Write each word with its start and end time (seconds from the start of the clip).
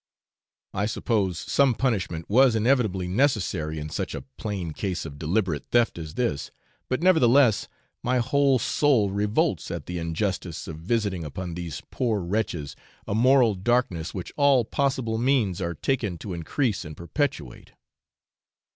I 0.73 0.87
suppose 0.87 1.37
some 1.37 1.75
punishment 1.75 2.27
was 2.27 2.55
inevitably 2.55 3.07
necessary 3.07 3.77
in 3.77 3.89
such 3.91 4.15
a 4.15 4.21
plain 4.23 4.71
case 4.73 5.05
of 5.05 5.19
deliberate 5.19 5.67
theft 5.69 5.99
as 5.99 6.15
this, 6.15 6.49
but, 6.89 7.03
nevertheless, 7.03 7.67
my 8.01 8.17
whole 8.17 8.57
soul 8.57 9.11
revolts 9.11 9.69
at 9.69 9.85
the 9.85 9.99
injustice 9.99 10.67
of 10.67 10.77
visiting 10.77 11.23
upon 11.23 11.53
these 11.53 11.83
poor 11.91 12.19
wretches 12.21 12.75
a 13.07 13.13
moral 13.13 13.53
darkness 13.53 14.11
which 14.11 14.31
all 14.37 14.65
possible 14.65 15.19
means 15.19 15.61
are 15.61 15.75
taken 15.75 16.17
to 16.17 16.33
increase 16.33 16.83
and 16.83 16.97
perpetuate. 16.97 17.73